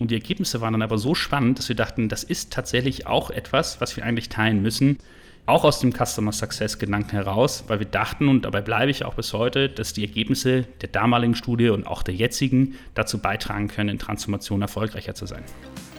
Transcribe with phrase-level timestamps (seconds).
[0.00, 3.30] Und die Ergebnisse waren dann aber so spannend, dass wir dachten, das ist tatsächlich auch
[3.30, 4.96] etwas, was wir eigentlich teilen müssen.
[5.44, 9.12] Auch aus dem Customer Success Gedanken heraus, weil wir dachten, und dabei bleibe ich auch
[9.12, 13.90] bis heute, dass die Ergebnisse der damaligen Studie und auch der jetzigen dazu beitragen können,
[13.90, 15.42] in Transformation erfolgreicher zu sein.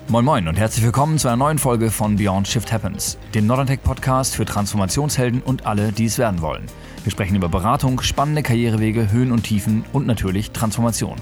[0.07, 3.67] Moin Moin und herzlich willkommen zu einer neuen Folge von Beyond Shift Happens, dem Northern
[3.67, 6.65] Tech Podcast für Transformationshelden und alle, die es werden wollen.
[7.03, 11.17] Wir sprechen über Beratung, spannende Karrierewege, Höhen und Tiefen und natürlich Transformation.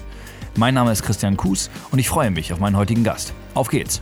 [0.56, 3.34] Mein Name ist Christian Kuhs und ich freue mich auf meinen heutigen Gast.
[3.54, 4.02] Auf geht's!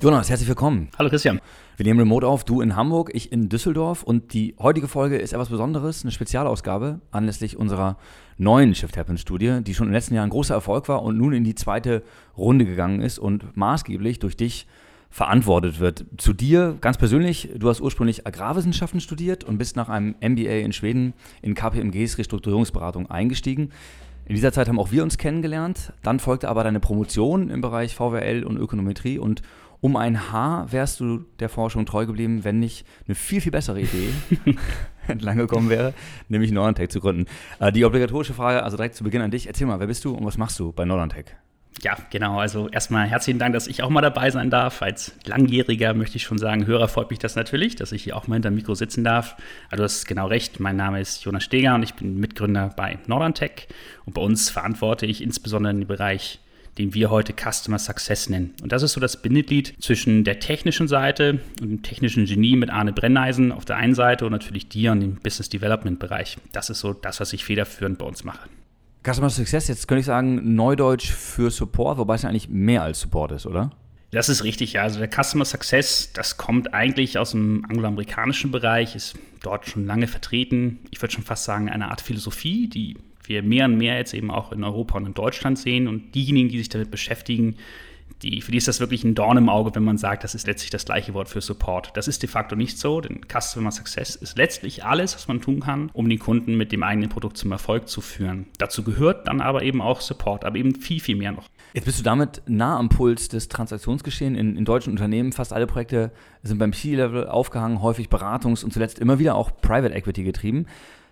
[0.00, 0.88] Jonas, herzlich willkommen.
[0.98, 1.40] Hallo Christian.
[1.76, 5.32] Wir nehmen remote auf, du in Hamburg, ich in Düsseldorf und die heutige Folge ist
[5.32, 7.96] etwas Besonderes, eine Spezialausgabe anlässlich unserer
[8.36, 11.32] neuen Shift Happens Studie, die schon im letzten Jahr ein großer Erfolg war und nun
[11.32, 12.02] in die zweite
[12.36, 14.66] Runde gegangen ist und maßgeblich durch dich
[15.14, 16.06] verantwortet wird.
[16.16, 20.72] Zu dir ganz persönlich, du hast ursprünglich Agrarwissenschaften studiert und bist nach einem MBA in
[20.72, 23.70] Schweden in KPMGs Restrukturierungsberatung eingestiegen.
[24.26, 25.92] In dieser Zeit haben auch wir uns kennengelernt.
[26.02, 29.42] Dann folgte aber deine Promotion im Bereich VWL und Ökonometrie und
[29.80, 33.82] um ein Haar wärst du der Forschung treu geblieben, wenn nicht eine viel, viel bessere
[33.82, 34.08] Idee
[35.08, 35.92] entlang gekommen wäre,
[36.30, 37.26] nämlich Northern zu gründen.
[37.60, 39.46] Äh, die obligatorische Frage, also direkt zu Beginn an dich.
[39.46, 41.10] Erzähl mal, wer bist du und was machst du bei Northern
[41.82, 42.38] Ja, genau.
[42.38, 44.80] Also erstmal herzlichen Dank, dass ich auch mal dabei sein darf.
[44.80, 48.26] Als Langjähriger möchte ich schon sagen, Hörer freut mich das natürlich, dass ich hier auch
[48.26, 49.36] mal hinter dem Mikro sitzen darf.
[49.70, 50.60] Also du hast genau recht.
[50.60, 53.34] Mein Name ist Jonas Steger und ich bin Mitgründer bei Northern
[54.06, 56.40] Und bei uns verantworte ich insbesondere den Bereich
[56.78, 58.54] den wir heute Customer Success nennen.
[58.62, 62.70] Und das ist so das Bindeglied zwischen der technischen Seite und dem technischen Genie mit
[62.70, 66.36] Arne Brenneisen auf der einen Seite und natürlich dir und dem Business Development Bereich.
[66.52, 68.48] Das ist so das, was ich federführend bei uns mache.
[69.04, 73.00] Customer Success, jetzt könnte ich sagen, Neudeutsch für Support, wobei es ja eigentlich mehr als
[73.00, 73.70] Support ist, oder?
[74.10, 74.82] Das ist richtig, ja.
[74.82, 80.06] Also der Customer Success, das kommt eigentlich aus dem angloamerikanischen Bereich, ist dort schon lange
[80.06, 80.78] vertreten.
[80.90, 84.30] Ich würde schon fast sagen, eine Art Philosophie, die wir mehr und mehr jetzt eben
[84.30, 85.88] auch in Europa und in Deutschland sehen.
[85.88, 87.56] Und diejenigen, die sich damit beschäftigen,
[88.22, 90.46] die, für die ist das wirklich ein Dorn im Auge, wenn man sagt, das ist
[90.46, 91.92] letztlich das gleiche Wort für Support.
[91.94, 95.60] Das ist de facto nicht so, denn Customer Success ist letztlich alles, was man tun
[95.60, 98.46] kann, um den Kunden mit dem eigenen Produkt zum Erfolg zu führen.
[98.58, 101.48] Dazu gehört dann aber eben auch Support, aber eben viel, viel mehr noch.
[101.74, 105.32] Jetzt bist du damit nah am Puls des Transaktionsgeschehens in, in deutschen Unternehmen.
[105.32, 109.94] Fast alle Projekte sind beim C-Level aufgehangen, häufig Beratungs- und zuletzt immer wieder auch Private
[109.94, 110.66] Equity getrieben.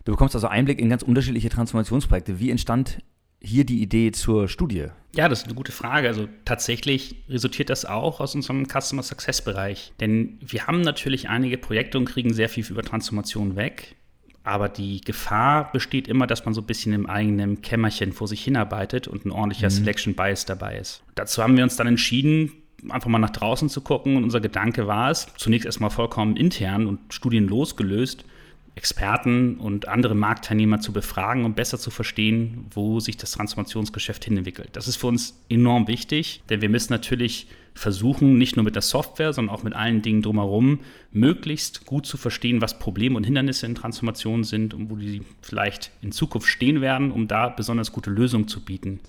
[0.05, 2.41] Du bekommst also Einblick in ganz unterschiedliche Transformationsprojekte.
[2.41, 2.99] Wie entstand
[3.43, 4.87] hier die Idee zur Studie?
[5.15, 6.09] Ja, das ist eine gute Frage.
[6.09, 9.93] Also tatsächlich resultiert das auch aus unserem Customer Success Bereich.
[10.01, 13.97] Denn wir haben natürlich einige Projekte und kriegen sehr viel über Transformation weg.
[14.45, 18.43] Aber die Gefahr besteht immer, dass man so ein bisschen im eigenen Kämmerchen vor sich
[18.43, 19.75] hinarbeitet und ein ordentlicher mhm.
[19.75, 21.03] Selection Bias dabei ist.
[21.15, 22.53] Dazu haben wir uns dann entschieden,
[22.89, 24.17] einfach mal nach draußen zu gucken.
[24.17, 28.25] Und unser Gedanke war es, zunächst erstmal vollkommen intern und studienlos gelöst,
[28.75, 34.71] Experten und andere Marktteilnehmer zu befragen, um besser zu verstehen, wo sich das Transformationsgeschäft hinentwickelt.
[34.73, 38.83] Das ist für uns enorm wichtig, denn wir müssen natürlich versuchen, nicht nur mit der
[38.83, 43.67] Software, sondern auch mit allen Dingen drumherum, möglichst gut zu verstehen, was Probleme und Hindernisse
[43.67, 48.11] in Transformationen sind und wo die vielleicht in Zukunft stehen werden, um da besonders gute
[48.11, 49.01] Lösungen zu bieten.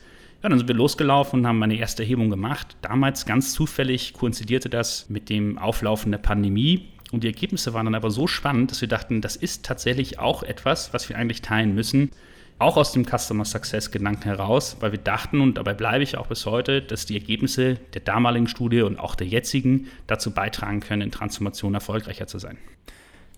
[0.42, 2.76] Ja, dann sind wir losgelaufen und haben eine erste Erhebung gemacht.
[2.82, 7.96] Damals ganz zufällig koinzidierte das mit dem Auflaufen der Pandemie und die Ergebnisse waren dann
[7.96, 11.76] aber so spannend, dass wir dachten, das ist tatsächlich auch etwas, was wir eigentlich teilen
[11.76, 12.10] müssen.
[12.58, 16.28] Auch aus dem Customer Success Gedanken heraus, weil wir dachten, und dabei bleibe ich auch
[16.28, 21.04] bis heute, dass die Ergebnisse der damaligen Studie und auch der jetzigen dazu beitragen können,
[21.04, 22.58] in Transformation erfolgreicher zu sein.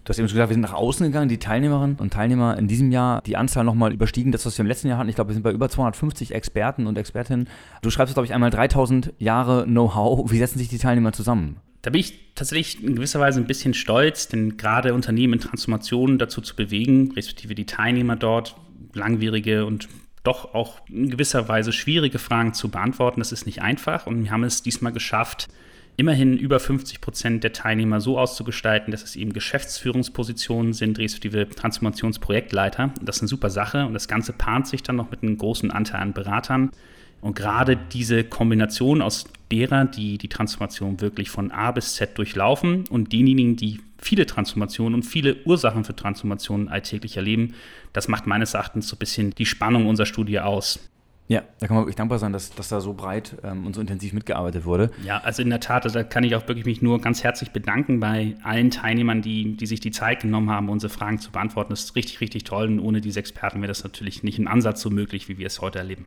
[0.06, 2.68] Du hast eben schon gesagt, wir sind nach außen gegangen, die Teilnehmerinnen und Teilnehmer in
[2.68, 5.10] diesem Jahr, die Anzahl nochmal überstiegen, das, was wir im letzten Jahr hatten.
[5.10, 7.50] Ich glaube, wir sind bei über 250 Experten und Expertinnen.
[7.82, 10.32] Du schreibst, glaube ich, einmal 3000 Jahre Know-how.
[10.32, 11.58] Wie setzen sich die Teilnehmer zusammen?
[11.86, 16.18] Da bin ich tatsächlich in gewisser Weise ein bisschen stolz, denn gerade Unternehmen in Transformationen
[16.18, 18.56] dazu zu bewegen, respektive die Teilnehmer dort,
[18.96, 19.88] langwierige und
[20.24, 24.08] doch auch in gewisser Weise schwierige Fragen zu beantworten, das ist nicht einfach.
[24.08, 25.48] Und wir haben es diesmal geschafft,
[25.96, 32.96] immerhin über 50 Prozent der Teilnehmer so auszugestalten, dass es eben Geschäftsführungspositionen sind, respektive Transformationsprojektleiter.
[33.00, 35.70] Das ist eine super Sache und das Ganze paart sich dann noch mit einem großen
[35.70, 36.72] Anteil an Beratern.
[37.26, 42.86] Und gerade diese Kombination aus derer, die die Transformation wirklich von A bis Z durchlaufen
[42.88, 47.56] und denjenigen, die viele Transformationen und viele Ursachen für Transformationen alltäglich erleben,
[47.94, 50.80] das macht meines Erachtens so ein bisschen die Spannung unserer Studie aus.
[51.28, 53.82] Ja, da kann man wirklich dankbar sein, dass, dass da so breit ähm, und so
[53.82, 54.92] intensiv mitgearbeitet wurde.
[55.04, 58.00] Ja, also in der Tat, da kann ich auch wirklich mich nur ganz herzlich bedanken
[58.00, 61.72] bei allen Teilnehmern, die, die sich die Zeit genommen haben, unsere Fragen zu beantworten.
[61.72, 64.80] Das ist richtig, richtig toll und ohne diese Experten wäre das natürlich nicht im Ansatz
[64.80, 66.06] so möglich, wie wir es heute erleben.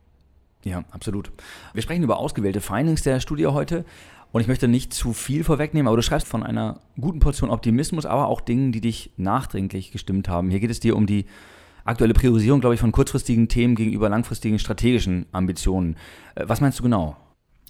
[0.63, 1.31] Ja, absolut.
[1.73, 3.85] Wir sprechen über ausgewählte Findings der Studie heute.
[4.31, 8.05] Und ich möchte nicht zu viel vorwegnehmen, aber du schreibst von einer guten Portion Optimismus,
[8.05, 10.51] aber auch Dingen, die dich nachdringlich gestimmt haben.
[10.51, 11.25] Hier geht es dir um die
[11.83, 15.95] aktuelle Priorisierung, glaube ich, von kurzfristigen Themen gegenüber langfristigen strategischen Ambitionen.
[16.35, 17.17] Äh, was meinst du genau?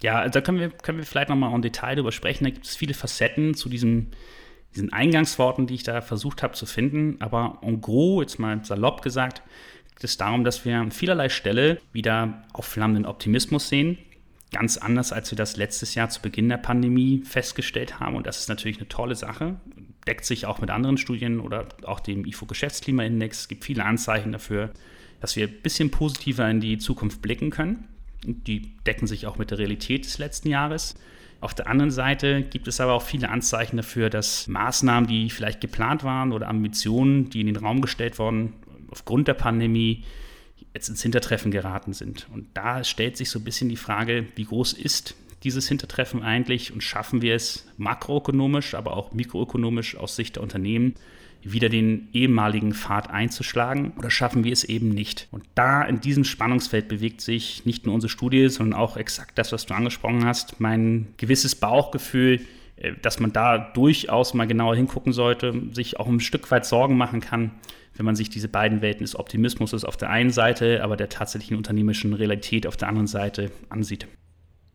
[0.02, 2.44] Ja, da können wir, können wir vielleicht nochmal im Detail drüber sprechen.
[2.44, 4.08] Da gibt es viele Facetten zu diesem,
[4.74, 7.16] diesen Eingangsworten, die ich da versucht habe zu finden.
[7.20, 9.42] Aber en gros, jetzt mal salopp gesagt,
[10.00, 13.98] geht es darum, dass wir an vielerlei Stelle wieder aufflammenden Optimismus sehen.
[14.50, 18.16] Ganz anders, als wir das letztes Jahr zu Beginn der Pandemie festgestellt haben.
[18.16, 19.60] Und das ist natürlich eine tolle Sache.
[20.06, 23.40] Deckt sich auch mit anderen Studien oder auch dem IFO-Geschäftsklimaindex.
[23.40, 24.70] Es gibt viele Anzeichen dafür,
[25.20, 27.86] dass wir ein bisschen positiver in die Zukunft blicken können.
[28.24, 30.94] Die decken sich auch mit der Realität des letzten Jahres.
[31.42, 35.60] Auf der anderen Seite gibt es aber auch viele Anzeichen dafür, dass Maßnahmen, die vielleicht
[35.60, 38.54] geplant waren oder Ambitionen, die in den Raum gestellt wurden,
[38.90, 40.04] aufgrund der Pandemie
[40.74, 42.28] jetzt ins Hintertreffen geraten sind.
[42.32, 46.72] Und da stellt sich so ein bisschen die Frage, wie groß ist dieses Hintertreffen eigentlich
[46.72, 50.94] und schaffen wir es makroökonomisch, aber auch mikroökonomisch aus Sicht der Unternehmen,
[51.42, 55.26] wieder den ehemaligen Pfad einzuschlagen oder schaffen wir es eben nicht?
[55.30, 59.50] Und da in diesem Spannungsfeld bewegt sich nicht nur unsere Studie, sondern auch exakt das,
[59.50, 62.40] was du angesprochen hast, mein gewisses Bauchgefühl,
[63.02, 67.20] dass man da durchaus mal genauer hingucken sollte, sich auch ein Stück weit Sorgen machen
[67.20, 67.52] kann,
[67.94, 71.56] wenn man sich diese beiden Welten des Optimismus auf der einen Seite, aber der tatsächlichen
[71.56, 74.06] unternehmerischen Realität auf der anderen Seite ansieht.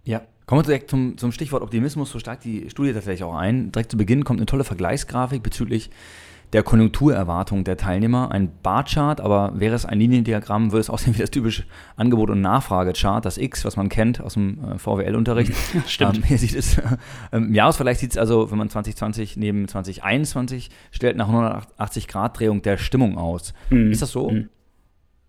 [0.03, 3.71] Ja, Kommen wir direkt zum, zum Stichwort Optimismus, so stark die Studie tatsächlich auch ein.
[3.71, 5.89] Direkt zu Beginn kommt eine tolle Vergleichsgrafik bezüglich
[6.55, 8.31] der Konjunkturerwartung der Teilnehmer.
[8.31, 11.65] Ein Barchart, aber wäre es ein Liniendiagramm, würde es aussehen wie das typische
[11.97, 15.51] Angebot- und Nachfragechart, das X, was man kennt aus dem äh, VWL-Unterricht.
[15.85, 16.15] Stimmt.
[16.15, 16.83] Ähm, hier sieht es, äh,
[17.33, 22.61] im Jahresvergleich sieht es also, wenn man 2020 neben 2021 stellt, nach 180 Grad Drehung
[22.61, 23.53] der Stimmung aus.
[23.69, 23.91] Mhm.
[23.91, 24.29] Ist das so?
[24.29, 24.47] Mhm.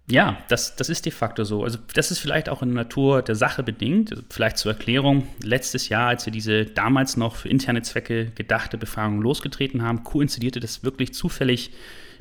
[0.08, 1.64] Ja, das, das ist de facto so.
[1.64, 4.12] Also das ist vielleicht auch in der Natur der Sache bedingt.
[4.12, 8.78] Also vielleicht zur Erklärung, letztes Jahr, als wir diese damals noch für interne Zwecke gedachte
[8.78, 11.72] Befragung losgetreten haben, koinzidierte das wirklich zufällig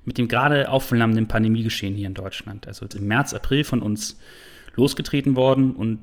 [0.04, 2.68] mit dem gerade aufflammenden Pandemiegeschehen hier in Deutschland.
[2.68, 4.20] Also im März, April von uns
[4.76, 6.00] losgetreten worden und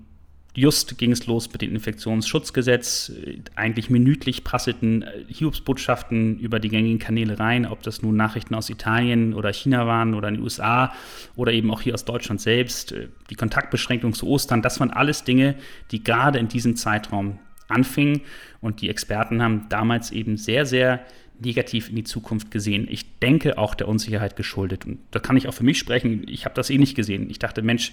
[0.54, 3.10] Just ging es los mit dem Infektionsschutzgesetz.
[3.54, 8.69] Eigentlich minütlich prasselten äh, Hiobsbotschaften über die gängigen Kanäle rein, ob das nun Nachrichten aus
[8.69, 10.93] Italien oder China waren oder in den USA
[11.37, 12.93] oder eben auch hier aus Deutschland selbst.
[12.93, 15.54] Äh, die Kontaktbeschränkung zu Ostern, das waren alles Dinge,
[15.90, 17.38] die gerade in diesem Zeitraum
[17.69, 18.20] anfingen.
[18.60, 21.00] Und die Experten haben damals eben sehr, sehr
[21.40, 22.87] negativ in die Zukunft gesehen.
[22.90, 24.84] Ich denke auch der Unsicherheit geschuldet.
[24.84, 26.26] Und da kann ich auch für mich sprechen.
[26.28, 27.31] Ich habe das eh nicht gesehen.
[27.31, 27.93] Ich dachte, Mensch,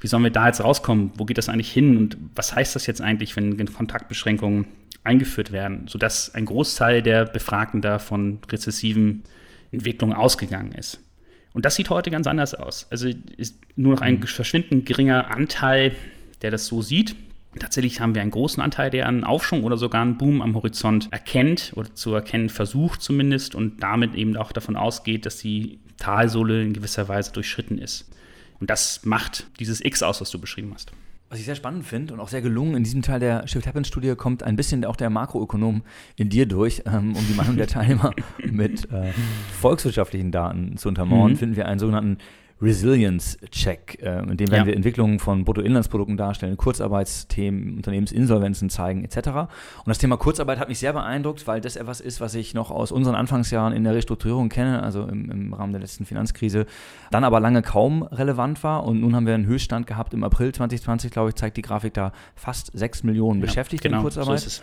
[0.00, 1.12] wie sollen wir da jetzt rauskommen?
[1.16, 1.96] Wo geht das eigentlich hin?
[1.96, 4.66] Und was heißt das jetzt eigentlich, wenn Kontaktbeschränkungen
[5.04, 9.24] eingeführt werden, sodass ein Großteil der Befragten da von rezessiven
[9.72, 11.00] Entwicklungen ausgegangen ist?
[11.52, 12.86] Und das sieht heute ganz anders aus.
[12.90, 14.26] Also ist nur noch ein mhm.
[14.26, 15.92] verschwindend geringer Anteil,
[16.42, 17.16] der das so sieht.
[17.58, 21.08] Tatsächlich haben wir einen großen Anteil, der einen Aufschwung oder sogar einen Boom am Horizont
[21.10, 26.62] erkennt oder zu erkennen versucht zumindest und damit eben auch davon ausgeht, dass die Talsohle
[26.62, 28.08] in gewisser Weise durchschritten ist.
[28.60, 30.92] Und das macht dieses X aus, was du beschrieben hast.
[31.30, 33.86] Was ich sehr spannend finde und auch sehr gelungen, in diesem Teil der Shift Happens
[33.88, 35.82] Studie kommt ein bisschen auch der Makroökonom
[36.16, 38.14] in dir durch, ähm, um die Meinung der Teilnehmer
[38.50, 39.12] mit äh,
[39.60, 41.36] volkswirtschaftlichen Daten zu untermauern, mhm.
[41.36, 42.16] finden wir einen sogenannten
[42.60, 44.66] Resilience-Check, äh, in dem werden ja.
[44.66, 49.28] wir Entwicklungen von Bruttoinlandsprodukten darstellen, Kurzarbeitsthemen, Unternehmensinsolvenzen zeigen etc.
[49.28, 49.48] Und
[49.86, 52.90] das Thema Kurzarbeit hat mich sehr beeindruckt, weil das etwas ist, was ich noch aus
[52.90, 56.66] unseren Anfangsjahren in der Restrukturierung kenne, also im, im Rahmen der letzten Finanzkrise,
[57.10, 58.84] dann aber lange kaum relevant war.
[58.84, 61.94] Und nun haben wir einen Höchststand gehabt im April 2020, glaube ich, zeigt die Grafik
[61.94, 64.40] da fast 6 Millionen ja, Beschäftigte genau, in Kurzarbeit.
[64.40, 64.62] So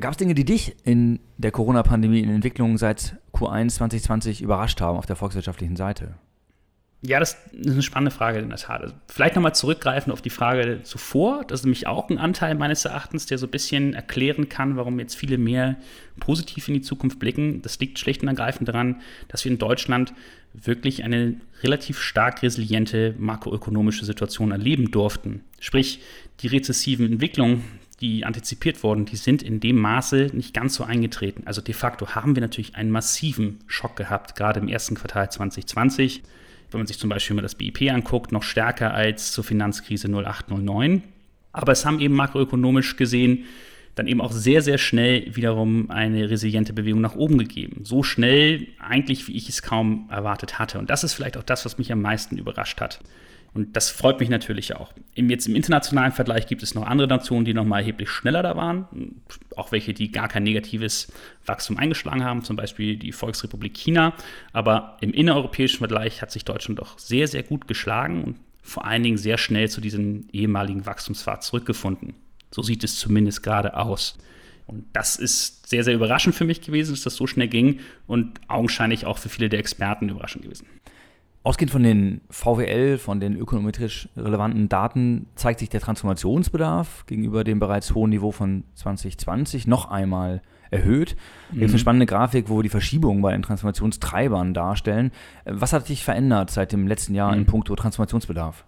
[0.00, 4.98] Gab es Dinge, die dich in der Corona-Pandemie in Entwicklungen seit Q1 2020 überrascht haben
[4.98, 6.14] auf der volkswirtschaftlichen Seite?
[7.00, 8.80] Ja, das ist eine spannende Frage in der Tat.
[8.80, 11.44] Also vielleicht nochmal zurückgreifen auf die Frage zuvor.
[11.44, 14.98] Das ist nämlich auch ein Anteil meines Erachtens, der so ein bisschen erklären kann, warum
[14.98, 15.76] jetzt viele mehr
[16.18, 17.62] positiv in die Zukunft blicken.
[17.62, 20.12] Das liegt schlicht und ergreifend daran, dass wir in Deutschland
[20.54, 25.42] wirklich eine relativ stark resiliente makroökonomische Situation erleben durften.
[25.60, 26.00] Sprich,
[26.40, 27.62] die rezessiven Entwicklungen,
[28.00, 31.44] die antizipiert wurden, die sind in dem Maße nicht ganz so eingetreten.
[31.46, 36.24] Also de facto haben wir natürlich einen massiven Schock gehabt, gerade im ersten Quartal 2020
[36.70, 41.02] wenn man sich zum Beispiel mal das BIP anguckt, noch stärker als zur Finanzkrise 0809.
[41.52, 43.44] Aber es haben eben makroökonomisch gesehen
[43.98, 47.84] dann eben auch sehr, sehr schnell wiederum eine resiliente Bewegung nach oben gegeben.
[47.84, 50.78] So schnell eigentlich, wie ich es kaum erwartet hatte.
[50.78, 53.00] Und das ist vielleicht auch das, was mich am meisten überrascht hat.
[53.54, 54.92] Und das freut mich natürlich auch.
[55.14, 58.56] Jetzt im internationalen Vergleich gibt es noch andere Nationen, die noch mal erheblich schneller da
[58.56, 58.86] waren.
[59.56, 61.12] Auch welche, die gar kein negatives
[61.46, 64.14] Wachstum eingeschlagen haben, zum Beispiel die Volksrepublik China.
[64.52, 69.02] Aber im innereuropäischen Vergleich hat sich Deutschland doch sehr, sehr gut geschlagen und vor allen
[69.02, 72.14] Dingen sehr schnell zu diesem ehemaligen Wachstumspfad zurückgefunden.
[72.50, 74.18] So sieht es zumindest gerade aus.
[74.66, 78.38] Und das ist sehr, sehr überraschend für mich gewesen, dass das so schnell ging und
[78.48, 80.66] augenscheinlich auch für viele der Experten überraschend gewesen.
[81.48, 87.58] Ausgehend von den VWL, von den ökonometrisch relevanten Daten, zeigt sich der Transformationsbedarf gegenüber dem
[87.58, 91.16] bereits hohen Niveau von 2020 noch einmal erhöht.
[91.48, 95.10] Da gibt es eine spannende Grafik, wo wir die Verschiebungen bei den Transformationstreibern darstellen.
[95.46, 97.38] Was hat sich verändert seit dem letzten Jahr mhm.
[97.38, 98.66] in puncto Transformationsbedarf?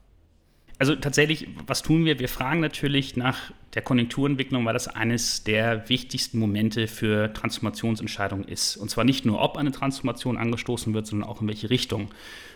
[0.80, 2.18] Also tatsächlich, was tun wir?
[2.20, 8.78] Wir fragen natürlich nach der Konjunkturentwicklung, weil das eines der wichtigsten Momente für Transformationsentscheidungen ist.
[8.78, 12.08] Und zwar nicht nur, ob eine Transformation angestoßen wird, sondern auch in welche Richtung.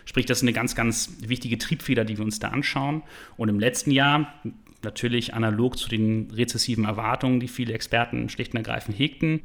[0.05, 3.03] Sprich, das ist eine ganz, ganz wichtige Triebfeder, die wir uns da anschauen.
[3.37, 4.33] Und im letzten Jahr,
[4.81, 9.41] natürlich analog zu den rezessiven Erwartungen, die viele Experten schlicht und ergreifend hegten,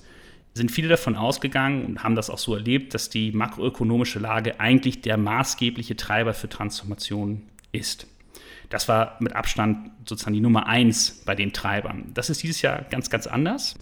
[0.55, 5.03] sind viele davon ausgegangen und haben das auch so erlebt, dass die makroökonomische Lage eigentlich
[5.03, 8.07] der maßgebliche Treiber für Transformation ist.
[8.71, 12.12] Das war mit Abstand sozusagen die Nummer eins bei den Treibern.
[12.15, 13.75] Das ist dieses Jahr ganz, ganz anders.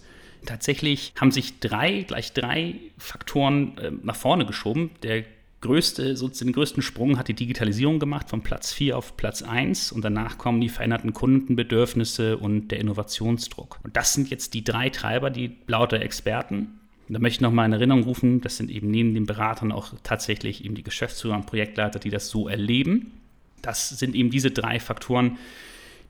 [0.45, 4.91] Tatsächlich haben sich drei, gleich drei Faktoren äh, nach vorne geschoben.
[5.03, 5.23] Der
[5.61, 9.91] größte, sozusagen den größten Sprung hat die Digitalisierung gemacht, von Platz 4 auf Platz 1
[9.91, 13.79] und danach kommen die veränderten Kundenbedürfnisse und der Innovationsdruck.
[13.83, 16.79] Und das sind jetzt die drei Treiber, die lauter Experten.
[17.07, 19.93] Und da möchte ich nochmal in Erinnerung rufen, das sind eben neben den Beratern auch
[20.03, 23.18] tatsächlich eben die Geschäftsführer und Projektleiter, die das so erleben.
[23.61, 25.37] Das sind eben diese drei Faktoren,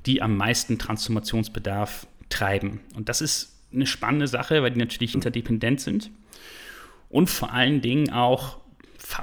[0.06, 2.80] die am meisten Transformationsbedarf treiben.
[2.96, 6.12] Und das ist eine spannende Sache, weil die natürlich interdependent sind
[7.10, 8.58] und vor allen Dingen auch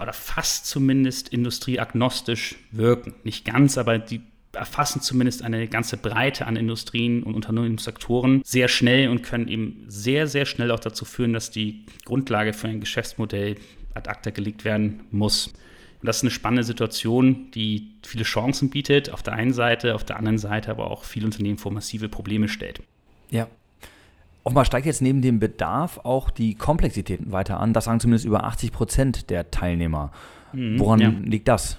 [0.00, 3.14] oder fast zumindest industrieagnostisch wirken.
[3.23, 4.21] Nicht ganz, aber die
[4.52, 10.26] erfassen zumindest eine ganze Breite an Industrien und Unternehmenssektoren sehr schnell und können eben sehr,
[10.26, 13.56] sehr schnell auch dazu führen, dass die Grundlage für ein Geschäftsmodell
[13.95, 15.52] ad acta gelegt werden muss.
[16.00, 20.05] Und das ist eine spannende Situation, die viele Chancen bietet, auf der einen Seite, auf
[20.05, 22.81] der anderen Seite aber auch viele Unternehmen vor massive Probleme stellt.
[23.31, 23.49] Ja.
[24.45, 27.73] Offenbar steigt jetzt neben dem Bedarf auch die Komplexität weiter an.
[27.73, 30.12] Das sagen zumindest über 80 Prozent der Teilnehmer.
[30.53, 31.09] Mhm, Woran ja.
[31.09, 31.79] liegt das?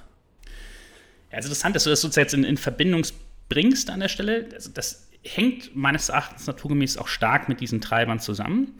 [1.31, 3.03] Ja, also interessant, dass du das sozusagen jetzt in, in Verbindung
[3.47, 4.49] bringst an der Stelle.
[4.53, 8.73] Also das hängt meines Erachtens naturgemäß auch stark mit diesen Treibern zusammen.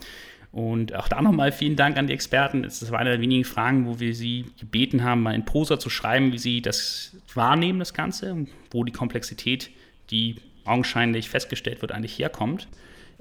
[0.57, 2.63] Und auch da nochmal vielen Dank an die Experten.
[2.63, 5.91] Das war eine der wenigen Fragen, wo wir sie gebeten haben, mal in Prosa zu
[5.91, 9.69] schreiben, wie sie das wahrnehmen, das Ganze, wo die Komplexität,
[10.09, 12.67] die augenscheinlich festgestellt wird, eigentlich herkommt.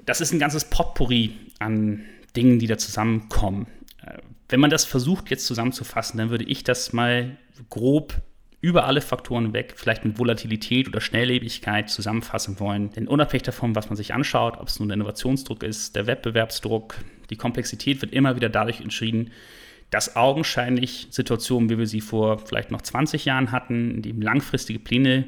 [0.03, 1.29] Das ist ein ganzes Potpourri
[1.59, 3.67] an Dingen, die da zusammenkommen.
[4.03, 4.17] Äh,
[4.49, 7.37] wenn man das versucht jetzt zusammenzufassen, dann würde ich das mal
[7.69, 8.19] grob
[8.61, 12.89] über alle Faktoren weg, vielleicht mit Volatilität oder Schnelllebigkeit zusammenfassen wollen.
[12.93, 16.95] Denn unabhängig davon, was man sich anschaut, ob es nun der Innovationsdruck ist, der Wettbewerbsdruck,
[17.29, 19.31] die Komplexität wird immer wieder dadurch entschieden,
[19.89, 24.79] dass augenscheinlich Situationen, wie wir sie vor vielleicht noch 20 Jahren hatten, in denen langfristige
[24.79, 25.25] Pläne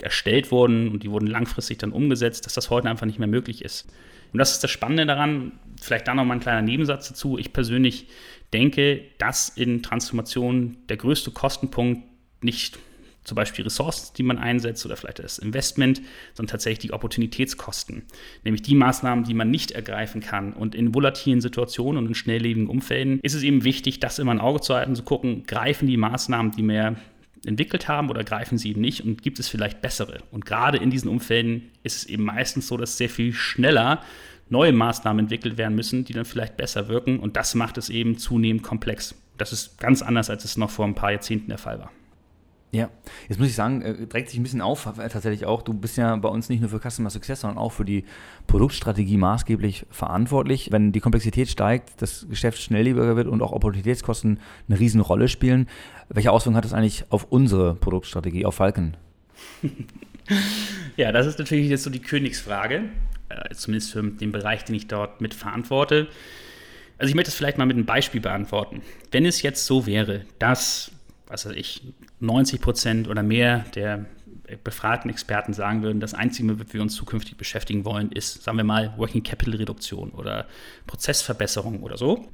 [0.00, 3.64] erstellt wurden und die wurden langfristig dann umgesetzt, dass das heute einfach nicht mehr möglich
[3.64, 3.88] ist.
[4.32, 7.38] Und das ist das Spannende daran, vielleicht da noch mal ein kleiner Nebensatz dazu.
[7.38, 8.06] Ich persönlich
[8.52, 12.02] denke, dass in Transformation der größte Kostenpunkt
[12.42, 12.78] nicht
[13.24, 16.02] zum Beispiel Ressourcen, die man einsetzt oder vielleicht das Investment,
[16.34, 18.02] sondern tatsächlich die Opportunitätskosten,
[18.44, 20.52] nämlich die Maßnahmen, die man nicht ergreifen kann.
[20.52, 24.40] Und in volatilen Situationen und in schnelllebigen Umfelden ist es eben wichtig, das immer ein
[24.40, 26.96] Auge zu halten, zu gucken, greifen die Maßnahmen, die wir
[27.44, 30.18] entwickelt haben oder greifen sie eben nicht und gibt es vielleicht bessere.
[30.30, 34.02] Und gerade in diesen Umfelden ist es eben meistens so, dass sehr viel schneller
[34.48, 37.18] neue Maßnahmen entwickelt werden müssen, die dann vielleicht besser wirken.
[37.18, 39.14] Und das macht es eben zunehmend komplex.
[39.38, 41.90] Das ist ganz anders, als es noch vor ein paar Jahrzehnten der Fall war.
[42.74, 42.88] Ja,
[43.28, 45.60] jetzt muss ich sagen, äh, trägt sich ein bisschen auf, äh, tatsächlich auch.
[45.60, 48.06] Du bist ja bei uns nicht nur für Customer Success, sondern auch für die
[48.46, 50.72] Produktstrategie maßgeblich verantwortlich.
[50.72, 55.68] Wenn die Komplexität steigt, das Geschäft schnelllebiger wird und auch Opportunitätskosten eine Riesenrolle spielen,
[56.08, 58.96] welche Auswirkungen hat das eigentlich auf unsere Produktstrategie, auf Falken?
[60.96, 62.84] ja, das ist natürlich jetzt so die Königsfrage,
[63.28, 66.08] äh, zumindest für den Bereich, den ich dort mit verantworte.
[66.96, 68.80] Also ich möchte es vielleicht mal mit einem Beispiel beantworten.
[69.10, 70.90] Wenn es jetzt so wäre, dass
[71.32, 71.82] was weiß ich,
[72.20, 74.04] 90 Prozent oder mehr der
[74.62, 78.64] befragten Experten sagen würden, das Einzige, womit wir uns zukünftig beschäftigen wollen, ist, sagen wir
[78.64, 80.46] mal, Working Capital Reduktion oder
[80.86, 82.28] Prozessverbesserung oder so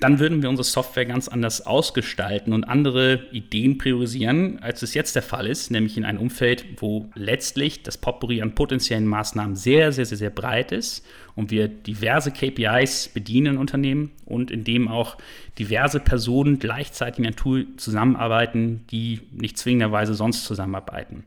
[0.00, 5.16] dann würden wir unsere Software ganz anders ausgestalten und andere Ideen priorisieren, als es jetzt
[5.16, 9.92] der Fall ist, nämlich in einem Umfeld, wo letztlich das Potpourri an potenziellen Maßnahmen sehr,
[9.92, 14.88] sehr, sehr, sehr breit ist und wir diverse KPIs bedienen in Unternehmen und in dem
[14.88, 15.16] auch
[15.58, 21.24] diverse Personen gleichzeitig in einem Tool zusammenarbeiten, die nicht zwingenderweise sonst zusammenarbeiten.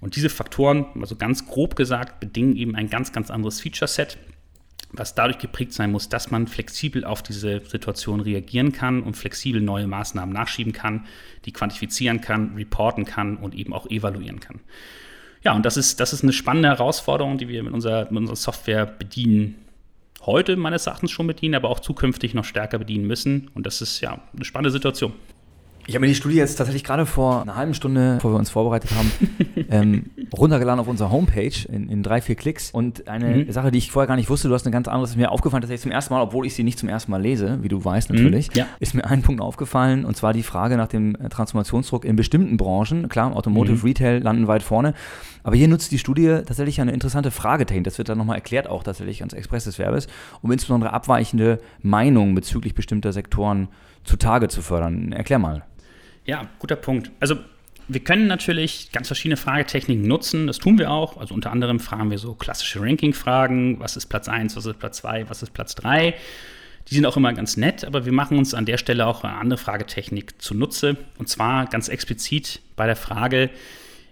[0.00, 4.18] Und diese Faktoren, also ganz grob gesagt, bedingen eben ein ganz, ganz anderes Feature-Set,
[4.96, 9.60] was dadurch geprägt sein muss, dass man flexibel auf diese Situation reagieren kann und flexibel
[9.60, 11.06] neue Maßnahmen nachschieben kann,
[11.44, 14.60] die quantifizieren kann, reporten kann und eben auch evaluieren kann.
[15.42, 18.36] Ja, und das ist, das ist eine spannende Herausforderung, die wir mit unserer, mit unserer
[18.36, 19.56] Software bedienen.
[20.22, 23.50] Heute meines Erachtens schon bedienen, aber auch zukünftig noch stärker bedienen müssen.
[23.54, 25.12] Und das ist ja eine spannende Situation.
[25.86, 28.48] Ich habe mir die Studie jetzt tatsächlich gerade vor einer halben Stunde, bevor wir uns
[28.48, 29.10] vorbereitet haben,
[29.70, 32.70] ähm, runtergeladen auf unserer Homepage in, in, drei, vier Klicks.
[32.70, 33.52] Und eine mhm.
[33.52, 35.60] Sache, die ich vorher gar nicht wusste, du hast eine ganz andere, ist mir aufgefallen,
[35.60, 37.84] dass ich zum ersten Mal, obwohl ich sie nicht zum ersten Mal lese, wie du
[37.84, 38.66] weißt natürlich, mhm, ja.
[38.80, 42.56] ist mir ein Punkt aufgefallen und zwar die Frage nach dem äh, Transformationsdruck in bestimmten
[42.56, 43.08] Branchen.
[43.10, 43.84] Klar, Automotive, mhm.
[43.84, 44.94] Retail landen weit vorne.
[45.42, 47.84] Aber hier nutzt die Studie tatsächlich eine interessante Fragetechnik.
[47.84, 50.06] Das wird dann nochmal erklärt, auch tatsächlich ganz Express des Verbes,
[50.40, 53.68] um insbesondere abweichende Meinungen bezüglich bestimmter Sektoren
[54.04, 55.12] zutage zu fördern.
[55.12, 55.64] Erklär mal.
[56.24, 57.10] Ja, guter Punkt.
[57.20, 57.36] Also
[57.86, 61.18] wir können natürlich ganz verschiedene Fragetechniken nutzen, das tun wir auch.
[61.18, 64.98] Also unter anderem fragen wir so klassische Ranking-Fragen, was ist Platz 1, was ist Platz
[64.98, 66.14] 2, was ist Platz 3.
[66.88, 69.34] Die sind auch immer ganz nett, aber wir machen uns an der Stelle auch eine
[69.34, 70.96] andere Fragetechnik zunutze.
[71.18, 73.50] Und zwar ganz explizit bei der Frage,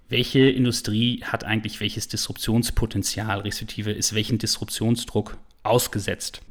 [0.09, 6.43] welche Industrie hat eigentlich welches Disruptionspotenzial, respektive ist welchen Disruptionsdruck ausgesetzt.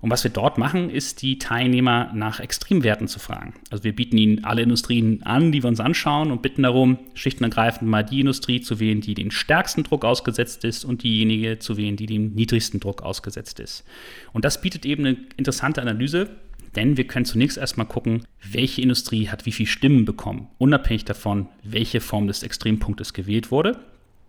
[0.00, 3.54] Und was wir dort machen, ist die Teilnehmer nach Extremwerten zu fragen.
[3.70, 7.90] Also wir bieten ihnen alle Industrien an, die wir uns anschauen und bitten darum, schichtenergreifend
[7.90, 11.96] mal die Industrie zu wählen, die den stärksten Druck ausgesetzt ist und diejenige zu wählen,
[11.96, 13.84] die dem niedrigsten Druck ausgesetzt ist.
[14.32, 16.28] Und das bietet eben eine interessante Analyse,
[16.76, 21.48] denn wir können zunächst erstmal gucken, welche Industrie hat wie viele Stimmen bekommen, unabhängig davon,
[21.62, 23.78] welche Form des Extrempunktes gewählt wurde.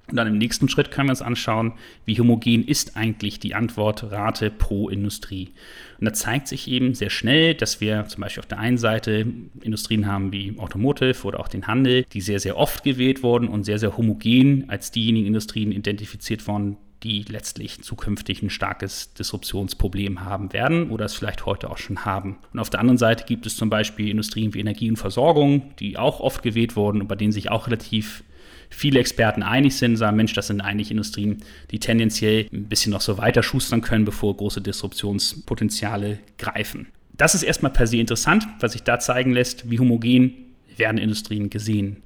[0.09, 1.73] Und dann im nächsten Schritt können wir uns anschauen,
[2.05, 5.49] wie homogen ist eigentlich die Antwortrate pro Industrie.
[5.99, 9.25] Und da zeigt sich eben sehr schnell, dass wir zum Beispiel auf der einen Seite
[9.61, 13.65] Industrien haben wie Automotive oder auch den Handel, die sehr, sehr oft gewählt wurden und
[13.65, 20.53] sehr, sehr homogen als diejenigen Industrien identifiziert wurden, die letztlich zukünftig ein starkes Disruptionsproblem haben
[20.53, 22.37] werden oder es vielleicht heute auch schon haben.
[22.53, 25.97] Und auf der anderen Seite gibt es zum Beispiel Industrien wie Energie und Versorgung, die
[25.97, 28.23] auch oft gewählt wurden und bei denen sich auch relativ
[28.69, 33.01] viele Experten einig sind, sagen, Mensch, das sind eigentlich Industrien, die tendenziell ein bisschen noch
[33.01, 36.87] so weiter schustern können, bevor große Disruptionspotenziale greifen.
[37.13, 40.33] Das ist erstmal per se interessant, was sich da zeigen lässt, wie homogen
[40.75, 42.03] werden Industrien gesehen.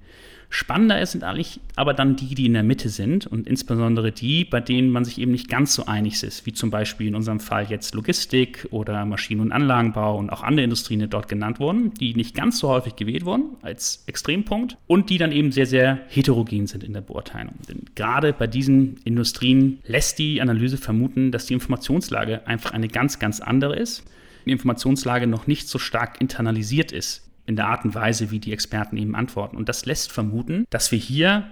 [0.53, 4.59] Spannender sind eigentlich aber dann die, die in der Mitte sind und insbesondere die, bei
[4.59, 7.67] denen man sich eben nicht ganz so einig ist, wie zum Beispiel in unserem Fall
[7.69, 12.15] jetzt Logistik oder Maschinen- und Anlagenbau und auch andere Industrien, die dort genannt wurden, die
[12.15, 16.67] nicht ganz so häufig gewählt wurden als Extrempunkt und die dann eben sehr, sehr heterogen
[16.67, 17.55] sind in der Beurteilung.
[17.69, 23.19] Denn gerade bei diesen Industrien lässt die Analyse vermuten, dass die Informationslage einfach eine ganz,
[23.19, 24.03] ganz andere ist.
[24.45, 28.53] Die Informationslage noch nicht so stark internalisiert ist in der Art und Weise, wie die
[28.53, 29.57] Experten eben antworten.
[29.57, 31.47] Und das lässt vermuten, dass wir hier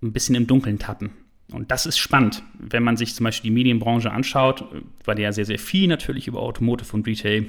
[0.00, 1.10] ein bisschen im Dunkeln tappen.
[1.50, 4.64] Und das ist spannend, wenn man sich zum Beispiel die Medienbranche anschaut,
[5.04, 7.46] weil ja sehr, sehr viel natürlich über Automotive und Retail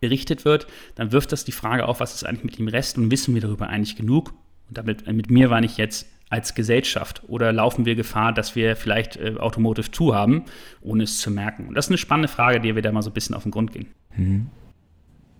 [0.00, 3.10] berichtet wird, dann wirft das die Frage auf, was ist eigentlich mit dem Rest und
[3.10, 4.34] wissen wir darüber eigentlich genug?
[4.68, 8.76] Und damit mit mir war ich jetzt als Gesellschaft oder laufen wir Gefahr, dass wir
[8.76, 10.44] vielleicht äh, Automotive 2 haben,
[10.82, 11.68] ohne es zu merken?
[11.68, 13.52] Und das ist eine spannende Frage, der wir da mal so ein bisschen auf den
[13.52, 13.86] Grund gehen.
[14.16, 14.48] Mhm.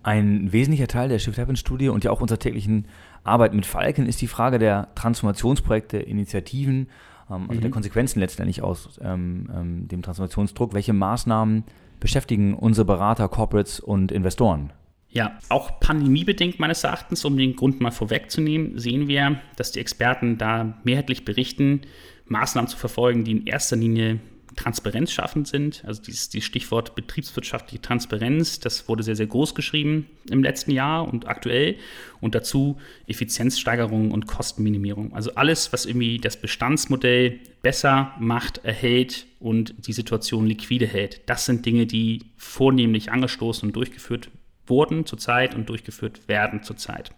[0.03, 2.87] Ein wesentlicher Teil der Shift Happens Studie und ja auch unserer täglichen
[3.23, 6.89] Arbeit mit Falken ist die Frage der Transformationsprojekte, Initiativen,
[7.29, 7.61] ähm, also mhm.
[7.61, 10.73] der Konsequenzen letztendlich aus ähm, ähm, dem Transformationsdruck.
[10.73, 11.63] Welche Maßnahmen
[12.01, 14.73] beschäftigen unsere Berater, Corporates und Investoren?
[15.07, 20.37] Ja, auch pandemiebedingt meines Erachtens, um den Grund mal vorwegzunehmen, sehen wir, dass die Experten
[20.37, 21.81] da mehrheitlich berichten,
[22.25, 24.19] Maßnahmen zu verfolgen, die in erster Linie
[24.55, 25.83] transparenzschaffend sind.
[25.85, 31.07] Also dieses, dieses Stichwort betriebswirtschaftliche Transparenz, das wurde sehr, sehr groß geschrieben im letzten Jahr
[31.07, 31.75] und aktuell.
[32.21, 35.13] Und dazu Effizienzsteigerung und Kostenminimierung.
[35.13, 41.21] Also alles, was irgendwie das Bestandsmodell besser macht, erhält und die Situation liquide hält.
[41.27, 44.29] Das sind Dinge, die vornehmlich angestoßen und durchgeführt
[44.65, 47.11] wurden zurzeit und durchgeführt werden zurzeit.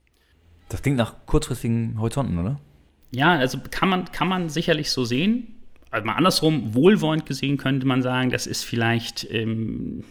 [0.69, 2.59] Das klingt nach kurzfristigen Horizonten, oder?
[3.11, 5.55] Ja, also kann man, kann man sicherlich so sehen
[5.91, 10.03] also mal andersrum, wohlwollend gesehen könnte man sagen, das ist vielleicht ähm,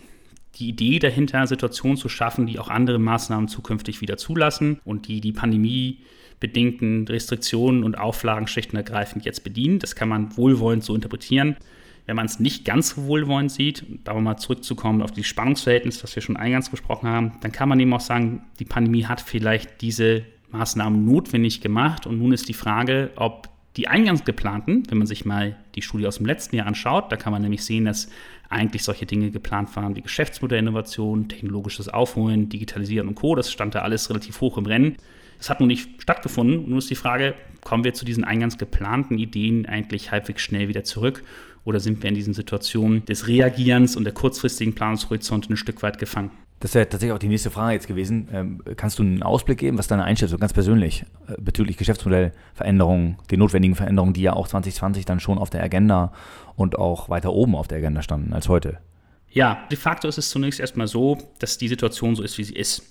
[0.56, 5.20] die Idee dahinter, Situationen zu schaffen, die auch andere Maßnahmen zukünftig wieder zulassen und die
[5.20, 5.98] die Pandemie
[6.40, 9.78] bedingten Restriktionen und Auflagen schlicht und ergreifend jetzt bedienen.
[9.78, 11.56] Das kann man wohlwollend so interpretieren.
[12.06, 16.14] Wenn man es nicht ganz so wohlwollend sieht, da mal zurückzukommen auf die Spannungsverhältnis, was
[16.14, 19.80] wir schon eingangs besprochen haben, dann kann man eben auch sagen, die Pandemie hat vielleicht
[19.80, 25.06] diese Maßnahmen notwendig gemacht und nun ist die Frage, ob die eingangs geplanten, wenn man
[25.06, 28.08] sich mal die Studie aus dem letzten Jahr anschaut, da kann man nämlich sehen, dass
[28.48, 33.34] eigentlich solche Dinge geplant waren wie Geschäftsmodellinnovation, technologisches Aufholen, Digitalisieren und Co.
[33.34, 34.96] Das stand da alles relativ hoch im Rennen.
[35.38, 36.68] Das hat nun nicht stattgefunden.
[36.68, 40.84] Nun ist die Frage, kommen wir zu diesen eingangs geplanten Ideen eigentlich halbwegs schnell wieder
[40.84, 41.24] zurück
[41.64, 45.98] oder sind wir in diesen Situationen des Reagierens und der kurzfristigen Planungshorizonte ein Stück weit
[45.98, 46.30] gefangen?
[46.64, 48.26] Das wäre tatsächlich auch die nächste Frage jetzt gewesen.
[48.32, 53.38] Ähm, kannst du einen Ausblick geben, was deine Einschätzung ganz persönlich äh, bezüglich Geschäftsmodellveränderungen, den
[53.40, 56.14] notwendigen Veränderungen, die ja auch 2020 dann schon auf der Agenda
[56.56, 58.78] und auch weiter oben auf der Agenda standen als heute?
[59.28, 62.54] Ja, de facto ist es zunächst erstmal so, dass die Situation so ist, wie sie
[62.54, 62.82] ist.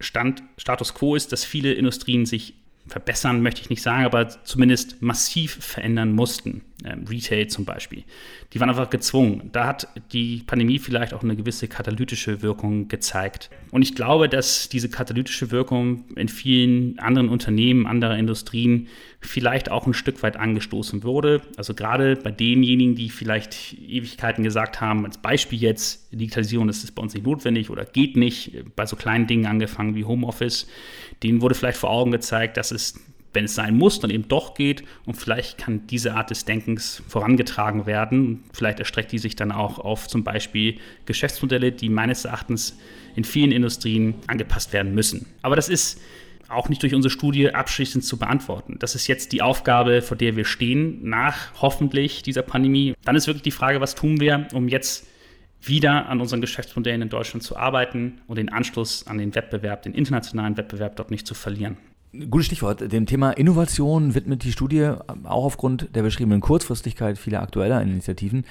[0.00, 5.00] Stand, Status quo ist, dass viele Industrien sich verbessern, möchte ich nicht sagen, aber zumindest
[5.00, 6.62] massiv verändern mussten.
[6.84, 8.04] Ähm, Retail zum Beispiel.
[8.52, 9.48] Die waren einfach gezwungen.
[9.52, 13.48] Da hat die Pandemie vielleicht auch eine gewisse katalytische Wirkung gezeigt.
[13.70, 18.88] Und ich glaube, dass diese katalytische Wirkung in vielen anderen Unternehmen, anderer Industrien
[19.20, 21.40] vielleicht auch ein Stück weit angestoßen wurde.
[21.56, 26.94] Also gerade bei denjenigen, die vielleicht Ewigkeiten gesagt haben, als Beispiel jetzt, Digitalisierung das ist
[26.94, 30.68] bei uns nicht notwendig oder geht nicht, bei so kleinen Dingen angefangen wie Homeoffice,
[31.22, 32.94] denen wurde vielleicht vor Augen gezeigt, dass es
[33.34, 34.84] wenn es sein muss, dann eben doch geht.
[35.04, 38.44] Und vielleicht kann diese Art des Denkens vorangetragen werden.
[38.52, 42.78] Vielleicht erstreckt die sich dann auch auf zum Beispiel Geschäftsmodelle, die meines Erachtens
[43.16, 45.26] in vielen Industrien angepasst werden müssen.
[45.42, 46.00] Aber das ist
[46.48, 48.76] auch nicht durch unsere Studie abschließend zu beantworten.
[48.78, 52.94] Das ist jetzt die Aufgabe, vor der wir stehen, nach hoffentlich dieser Pandemie.
[53.04, 55.06] Dann ist wirklich die Frage, was tun wir, um jetzt
[55.62, 59.94] wieder an unseren Geschäftsmodellen in Deutschland zu arbeiten und den Anschluss an den Wettbewerb, den
[59.94, 61.78] internationalen Wettbewerb dort nicht zu verlieren.
[62.30, 62.92] Gutes Stichwort.
[62.92, 64.92] Dem Thema Innovation widmet die Studie
[65.24, 68.44] auch aufgrund der beschriebenen Kurzfristigkeit vieler aktueller Initiativen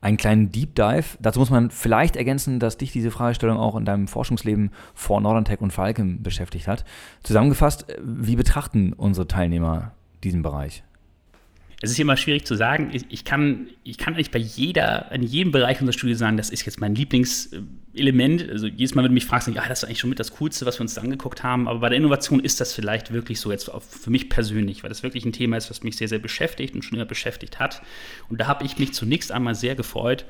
[0.00, 1.16] einen kleinen Deep Dive.
[1.20, 5.44] Dazu muss man vielleicht ergänzen, dass dich diese Fragestellung auch in deinem Forschungsleben vor Northern
[5.44, 6.84] Tech und Falcon beschäftigt hat.
[7.22, 10.82] Zusammengefasst, wie betrachten unsere Teilnehmer diesen Bereich?
[11.84, 12.90] Es ist immer schwierig zu sagen.
[12.92, 16.50] Ich, ich, kann, ich kann eigentlich bei jeder, in jedem Bereich unserer Studie sagen, das
[16.50, 18.48] ist jetzt mein Lieblingselement.
[18.48, 20.64] Also jedes Mal, wenn du mich fragst, ja, das ist eigentlich schon mit das Coolste,
[20.64, 21.68] was wir uns angeguckt haben.
[21.68, 25.02] Aber bei der Innovation ist das vielleicht wirklich so jetzt für mich persönlich, weil das
[25.02, 27.82] wirklich ein Thema ist, was mich sehr, sehr beschäftigt und schon immer beschäftigt hat.
[28.30, 30.24] Und da habe ich mich zunächst einmal sehr gefreut,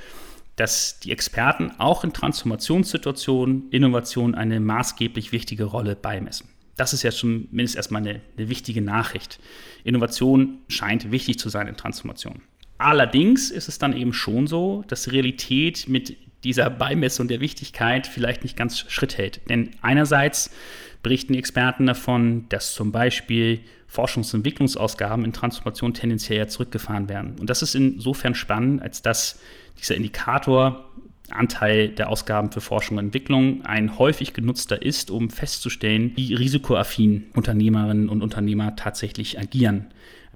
[0.56, 6.48] dass die Experten auch in Transformationssituationen Innovation eine maßgeblich wichtige Rolle beimessen.
[6.76, 9.38] Das ist ja mindestens erstmal eine, eine wichtige Nachricht.
[9.84, 12.42] Innovation scheint wichtig zu sein in Transformation.
[12.78, 18.06] Allerdings ist es dann eben schon so, dass die Realität mit dieser Beimessung der Wichtigkeit
[18.06, 19.40] vielleicht nicht ganz Schritt hält.
[19.48, 20.50] Denn einerseits
[21.02, 27.36] berichten Experten davon, dass zum Beispiel Forschungs- und Entwicklungsausgaben in Transformation tendenziell zurückgefahren werden.
[27.38, 29.38] Und das ist insofern spannend, als dass
[29.78, 30.90] dieser Indikator
[31.30, 37.26] Anteil der Ausgaben für Forschung und Entwicklung ein häufig genutzter ist, um festzustellen, wie risikoaffin
[37.34, 39.86] Unternehmerinnen und Unternehmer tatsächlich agieren.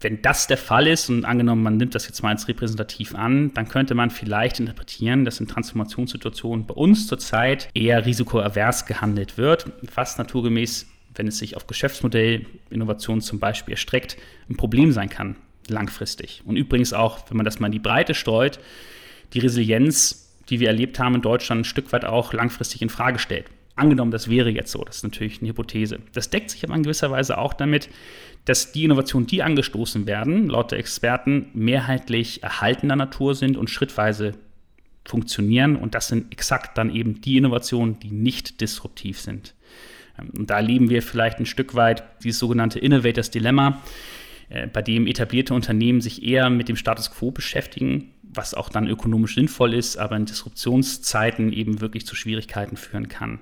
[0.00, 3.52] Wenn das der Fall ist und angenommen, man nimmt das jetzt mal als repräsentativ an,
[3.54, 9.66] dann könnte man vielleicht interpretieren, dass in Transformationssituationen bei uns zurzeit eher risikoavers gehandelt wird,
[9.94, 14.16] was naturgemäß, wenn es sich auf Geschäftsmodellinnovationen zum Beispiel erstreckt,
[14.48, 15.34] ein Problem sein kann,
[15.66, 16.42] langfristig.
[16.46, 18.60] Und übrigens auch, wenn man das mal in die Breite streut,
[19.34, 23.18] die Resilienz die wir erlebt haben in Deutschland, ein Stück weit auch langfristig in Frage
[23.18, 23.46] stellt.
[23.76, 26.00] Angenommen, das wäre jetzt so, das ist natürlich eine Hypothese.
[26.12, 27.88] Das deckt sich aber in gewisser Weise auch damit,
[28.44, 34.32] dass die Innovationen, die angestoßen werden, laut der Experten mehrheitlich erhaltener Natur sind und schrittweise
[35.04, 35.76] funktionieren.
[35.76, 39.54] Und das sind exakt dann eben die Innovationen, die nicht disruptiv sind.
[40.36, 43.80] Und da erleben wir vielleicht ein Stück weit dieses sogenannte Innovators Dilemma,
[44.48, 48.86] äh, bei dem etablierte Unternehmen sich eher mit dem Status quo beschäftigen was auch dann
[48.86, 53.40] ökonomisch sinnvoll ist, aber in Disruptionszeiten eben wirklich zu Schwierigkeiten führen kann.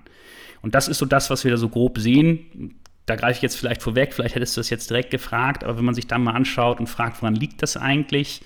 [0.62, 2.74] Und das ist so das, was wir da so grob sehen.
[3.04, 5.84] Da greife ich jetzt vielleicht vorweg, vielleicht hättest du das jetzt direkt gefragt, aber wenn
[5.84, 8.40] man sich dann mal anschaut und fragt, woran liegt das eigentlich,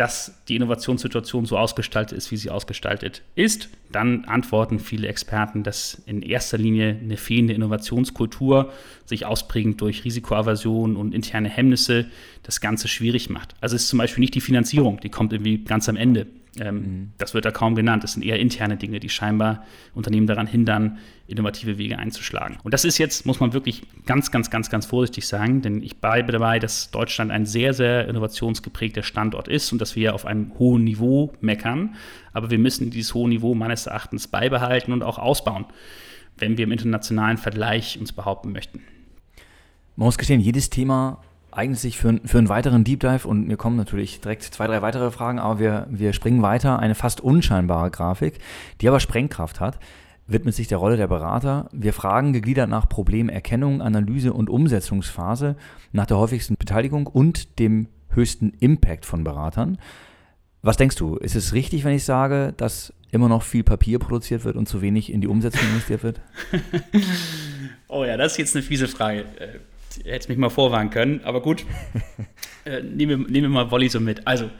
[0.00, 6.00] dass die Innovationssituation so ausgestaltet ist, wie sie ausgestaltet ist, dann antworten viele Experten, dass
[6.06, 8.72] in erster Linie eine fehlende Innovationskultur
[9.04, 12.06] sich ausprägend durch Risikoaversion und interne Hemmnisse
[12.44, 13.54] das Ganze schwierig macht.
[13.60, 16.26] Also ist zum Beispiel nicht die Finanzierung, die kommt irgendwie ganz am Ende.
[16.58, 17.12] Ähm, mhm.
[17.18, 18.02] Das wird da kaum genannt.
[18.02, 22.58] Das sind eher interne Dinge, die scheinbar Unternehmen daran hindern, innovative Wege einzuschlagen.
[22.64, 25.98] Und das ist jetzt, muss man wirklich ganz, ganz, ganz, ganz vorsichtig sagen, denn ich
[25.98, 30.58] bleibe dabei, dass Deutschland ein sehr, sehr innovationsgeprägter Standort ist und dass wir auf einem
[30.58, 31.94] hohen Niveau meckern.
[32.32, 35.66] Aber wir müssen dieses hohe Niveau meines Erachtens beibehalten und auch ausbauen,
[36.36, 38.80] wenn wir im internationalen Vergleich uns behaupten möchten.
[39.94, 43.56] Man muss gestehen, jedes Thema eignet sich für, für einen weiteren Deep Dive und mir
[43.56, 46.78] kommen natürlich direkt zwei, drei weitere Fragen, aber wir, wir springen weiter.
[46.78, 48.38] Eine fast unscheinbare Grafik,
[48.80, 49.78] die aber Sprengkraft hat,
[50.26, 51.68] widmet sich der Rolle der Berater.
[51.72, 55.56] Wir fragen gegliedert nach Problemerkennung, Analyse und Umsetzungsphase,
[55.92, 59.78] nach der häufigsten Beteiligung und dem höchsten Impact von Beratern.
[60.62, 61.16] Was denkst du?
[61.16, 64.82] Ist es richtig, wenn ich sage, dass immer noch viel Papier produziert wird und zu
[64.82, 66.20] wenig in die Umsetzung investiert wird?
[67.88, 69.24] oh ja, das ist jetzt eine fiese Frage.
[70.04, 71.64] Hätte mich mal vorwarnen können, aber gut.
[72.64, 74.26] äh, nehmen, wir, nehmen wir mal Wolli so mit.
[74.26, 74.50] Also,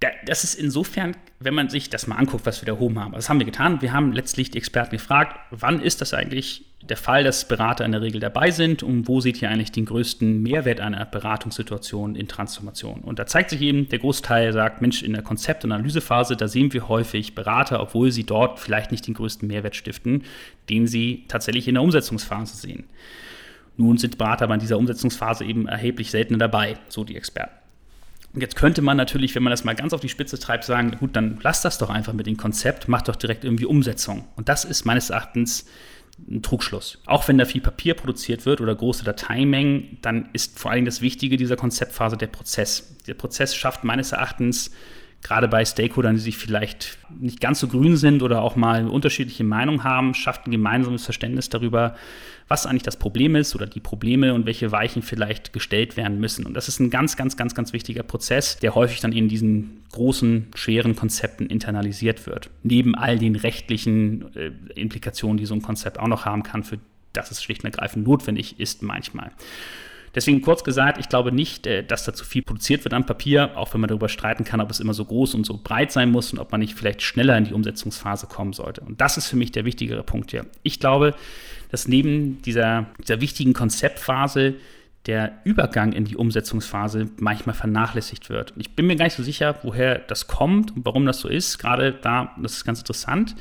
[0.00, 3.12] da, das ist insofern, wenn man sich das mal anguckt, was wir da oben haben.
[3.12, 3.82] Das haben wir getan.
[3.82, 7.90] Wir haben letztlich die Experten gefragt, wann ist das eigentlich der Fall, dass Berater in
[7.90, 12.28] der Regel dabei sind und wo seht ihr eigentlich den größten Mehrwert einer Beratungssituation in
[12.28, 13.00] Transformation?
[13.00, 16.46] Und da zeigt sich eben, der Großteil sagt, Mensch, in der Konzept- und Analysephase, da
[16.46, 20.22] sehen wir häufig Berater, obwohl sie dort vielleicht nicht den größten Mehrwert stiften,
[20.70, 22.84] den sie tatsächlich in der Umsetzungsphase sehen.
[23.78, 27.54] Nun sind Berater aber in dieser Umsetzungsphase eben erheblich seltener dabei, so die Experten.
[28.34, 30.96] Und jetzt könnte man natürlich, wenn man das mal ganz auf die Spitze treibt, sagen,
[30.98, 34.26] gut, dann lass das doch einfach mit dem Konzept, mach doch direkt irgendwie Umsetzung.
[34.36, 35.64] Und das ist meines Erachtens
[36.28, 36.98] ein Trugschluss.
[37.06, 41.00] Auch wenn da viel Papier produziert wird oder große Dateimengen, dann ist vor allem das
[41.00, 42.96] Wichtige dieser Konzeptphase der Prozess.
[43.06, 44.72] Der Prozess schafft meines Erachtens
[45.22, 49.44] gerade bei Stakeholdern, die sich vielleicht nicht ganz so grün sind oder auch mal unterschiedliche
[49.44, 51.96] Meinungen haben, schafft ein gemeinsames Verständnis darüber,
[52.46, 56.46] was eigentlich das Problem ist oder die Probleme und welche Weichen vielleicht gestellt werden müssen.
[56.46, 59.82] Und das ist ein ganz, ganz, ganz, ganz wichtiger Prozess, der häufig dann in diesen
[59.92, 62.48] großen, schweren Konzepten internalisiert wird.
[62.62, 66.78] Neben all den rechtlichen äh, Implikationen, die so ein Konzept auch noch haben kann, für
[67.12, 69.30] das es schlicht und ergreifend notwendig ist manchmal.
[70.14, 73.56] Deswegen kurz gesagt, ich glaube nicht, äh, dass da zu viel produziert wird am Papier,
[73.56, 76.10] auch wenn man darüber streiten kann, ob es immer so groß und so breit sein
[76.10, 78.80] muss und ob man nicht vielleicht schneller in die Umsetzungsphase kommen sollte.
[78.82, 80.46] Und das ist für mich der wichtigere Punkt hier.
[80.62, 81.14] Ich glaube,
[81.70, 84.54] dass neben dieser, dieser wichtigen Konzeptphase
[85.06, 88.52] der Übergang in die Umsetzungsphase manchmal vernachlässigt wird.
[88.56, 91.58] Ich bin mir gar nicht so sicher, woher das kommt und warum das so ist.
[91.58, 93.34] Gerade da, das ist ganz interessant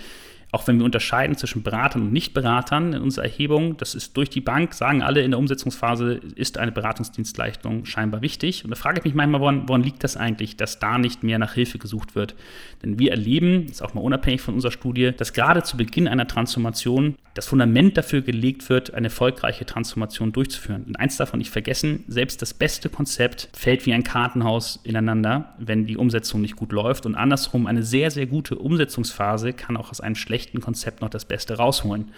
[0.58, 4.42] auch wenn wir unterscheiden zwischen Beratern und Nichtberatern in unserer Erhebung, das ist durch die
[4.42, 8.64] Bank, sagen alle in der Umsetzungsphase, ist eine Beratungsdienstleistung scheinbar wichtig.
[8.64, 11.38] Und da frage ich mich manchmal, woran, woran liegt das eigentlich, dass da nicht mehr
[11.38, 12.34] nach Hilfe gesucht wird?
[12.82, 16.28] Denn wir erleben, ist auch mal unabhängig von unserer Studie, dass gerade zu Beginn einer
[16.28, 20.86] Transformation das Fundament dafür gelegt wird, eine erfolgreiche Transformation durchzuführen.
[20.88, 25.86] Und eins davon nicht vergessen, selbst das beste Konzept fällt wie ein Kartenhaus ineinander, wenn
[25.86, 27.06] die Umsetzung nicht gut läuft.
[27.06, 31.10] Und andersrum, eine sehr, sehr gute Umsetzungsphase kann auch aus einem schlechten schlechten Konzept noch
[31.10, 32.12] das Beste rausholen.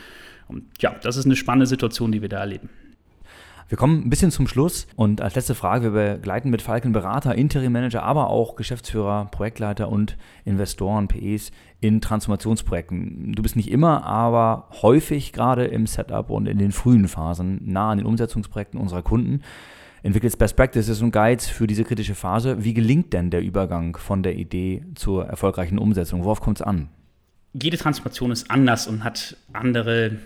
[0.48, 2.70] Und ja, das ist eine spannende Situation, die wir da erleben.
[3.68, 7.36] Wir kommen ein bisschen zum Schluss und als letzte Frage, wir begleiten mit Falken Berater,
[7.36, 13.34] Interim Manager, aber auch Geschäftsführer, Projektleiter und Investoren, PEs in Transformationsprojekten.
[13.34, 17.92] Du bist nicht immer, aber häufig gerade im Setup und in den frühen Phasen nah
[17.92, 19.42] an den Umsetzungsprojekten unserer Kunden.
[20.02, 22.64] Entwickelst Best Practices und Guides für diese kritische Phase.
[22.64, 26.24] Wie gelingt denn der Übergang von der Idee zur erfolgreichen Umsetzung?
[26.24, 26.90] Worauf kommt es an?
[27.54, 30.18] Jede Transformation ist anders und hat andere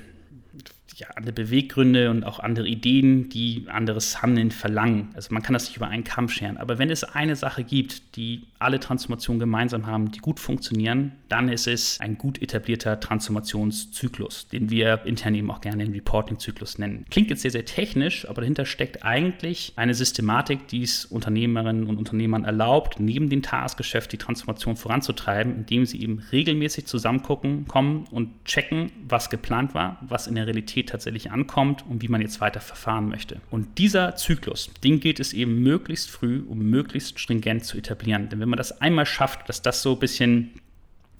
[0.95, 5.10] ja, andere Beweggründe und auch andere Ideen, die anderes Handeln verlangen.
[5.13, 6.58] Also man kann das nicht über einen Kamm scheren.
[6.58, 11.49] Aber wenn es eine Sache gibt, die alle Transformationen gemeinsam haben, die gut funktionieren, dann
[11.49, 17.06] ist es ein gut etablierter Transformationszyklus, den wir intern eben auch gerne den Reporting-Zyklus nennen.
[17.10, 21.97] Klingt jetzt sehr, sehr technisch, aber dahinter steckt eigentlich eine Systematik, die es Unternehmerinnen und
[21.97, 28.45] Unternehmern erlaubt, neben dem Tagesgeschäft die Transformation voranzutreiben, indem sie eben regelmäßig zusammengucken, kommen und
[28.45, 32.41] checken, was geplant war, was in der Realität Realität tatsächlich ankommt und wie man jetzt
[32.41, 33.41] weiter verfahren möchte.
[33.49, 38.29] Und dieser Zyklus, den geht es eben möglichst früh, um möglichst stringent zu etablieren.
[38.29, 40.51] Denn wenn man das einmal schafft, dass das so ein bisschen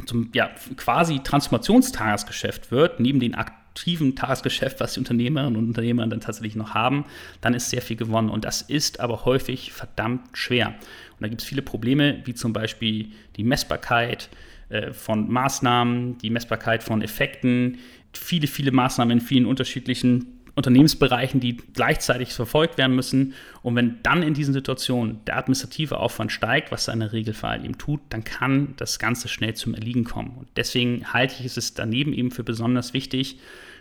[0.06, 6.20] zum ja, quasi Transformationstagesgeschäft wird, neben den aktiven Tagesgeschäft, was die Unternehmerinnen und Unternehmer dann
[6.20, 7.06] tatsächlich noch haben,
[7.42, 8.30] dann ist sehr viel gewonnen.
[8.30, 10.68] Und das ist aber häufig verdammt schwer.
[10.68, 14.30] Und da gibt es viele Probleme, wie zum Beispiel die Messbarkeit
[14.70, 17.78] äh, von Maßnahmen, die Messbarkeit von Effekten,
[18.14, 23.34] viele, viele Maßnahmen in vielen unterschiedlichen Unternehmensbereichen, die gleichzeitig verfolgt werden müssen.
[23.64, 27.66] Und wenn dann in diesen Situationen der administrative Aufwand steigt, was er in der Regelfall
[27.66, 30.36] eben tut, dann kann das Ganze schnell zum Erliegen kommen.
[30.38, 33.40] Und deswegen halte ich es daneben eben für besonders wichtig,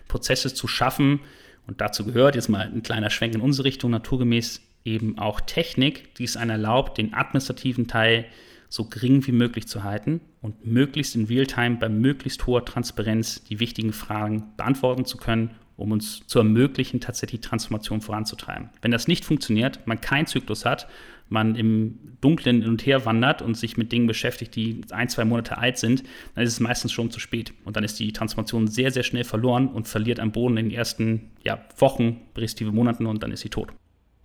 [0.09, 1.21] Prozesse zu schaffen.
[1.67, 6.15] Und dazu gehört jetzt mal ein kleiner Schwenk in unsere Richtung, naturgemäß eben auch Technik,
[6.17, 8.25] die es einem erlaubt, den administrativen Teil
[8.73, 13.61] so gering wie möglich zu halten und möglichst in Realtime bei möglichst hoher Transparenz die
[13.61, 18.71] wichtigen Fragen beantworten zu können, um uns zu ermöglichen, tatsächlich Transformation voranzutreiben.
[18.81, 20.89] Wenn das nicht funktioniert, man keinen Zyklus hat,
[21.29, 25.27] man im Dunklen hin und her wandert und sich mit Dingen beschäftigt, die ein, zwei
[25.27, 26.03] Monate alt sind,
[26.35, 27.53] dann ist es meistens schon zu spät.
[27.67, 30.75] Und dann ist die Transformation sehr, sehr schnell verloren und verliert am Boden in den
[30.75, 33.71] ersten ja, Wochen, respektive Monaten und dann ist sie tot.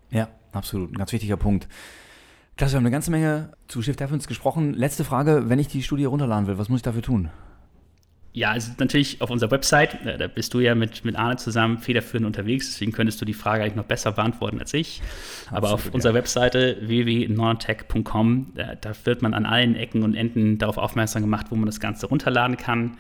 [0.10, 0.92] Ja, absolut.
[0.92, 1.68] Ein ganz wichtiger Punkt.
[2.58, 4.74] Klasse, wir haben eine ganze Menge zu Shift Happens gesprochen.
[4.74, 7.30] Letzte Frage, wenn ich die Studie runterladen will, was muss ich dafür tun?
[8.34, 11.78] Ja, also natürlich auf unserer Website, äh, da bist du ja mit, mit Arne zusammen
[11.78, 15.02] federführend unterwegs, deswegen könntest du die Frage eigentlich noch besser beantworten als ich.
[15.50, 20.58] Aber Absolut, auf unserer Webseite www.nortech.com, da, da, wird man an allen Ecken und Enden
[20.58, 22.98] darauf aufmerksam gemacht, wo man das Ganze runterladen kann.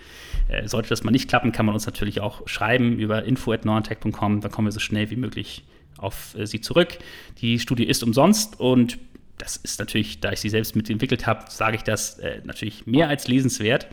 [0.49, 4.49] Äh, sollte das mal nicht klappen, kann man uns natürlich auch schreiben über info.nortech.com, da
[4.49, 5.65] kommen wir so schnell wie möglich
[5.97, 6.99] auf äh, sie zurück.
[7.41, 8.97] Die Studie ist umsonst und
[9.38, 13.10] das ist natürlich, da ich sie selbst mitentwickelt habe, sage ich das äh, natürlich mehr
[13.10, 13.88] als lesenswert,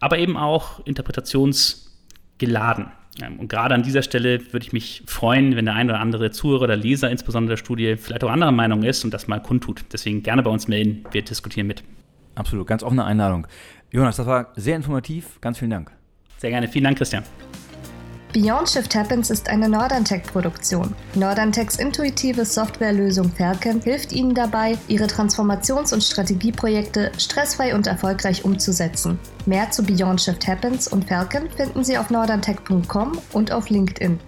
[0.00, 2.86] aber eben auch interpretationsgeladen.
[3.22, 6.30] Ähm, und gerade an dieser Stelle würde ich mich freuen, wenn der ein oder andere
[6.30, 9.84] Zuhörer oder Leser insbesondere der Studie vielleicht auch anderer Meinung ist und das mal kundtut.
[9.92, 11.84] Deswegen gerne bei uns melden, wir diskutieren mit.
[12.34, 13.46] Absolut, ganz offene Einladung.
[13.92, 15.40] Jonas, das war sehr informativ.
[15.40, 15.92] Ganz vielen Dank.
[16.38, 16.68] Sehr gerne.
[16.68, 17.22] Vielen Dank, Christian.
[18.34, 20.92] Beyond Shift Happens ist eine Norderntech-Produktion.
[21.14, 29.20] Norderntechs intuitive Softwarelösung Falcon hilft Ihnen dabei, Ihre Transformations- und Strategieprojekte stressfrei und erfolgreich umzusetzen.
[29.46, 34.18] Mehr zu Beyond Shift Happens und Falcon finden Sie auf norderntech.com und auf LinkedIn.